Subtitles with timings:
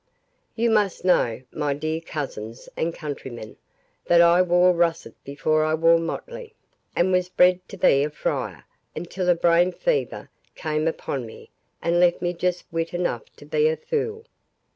[0.55, 3.55] You must know, my dear cousins and countrymen,
[4.05, 6.55] that I wore russet before I wore motley,
[6.95, 11.51] and was bred to be a friar, until a brain fever came upon me
[11.83, 14.25] and left me just wit enough to be a fool.